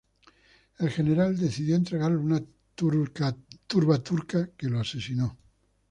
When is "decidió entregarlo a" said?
1.37-2.23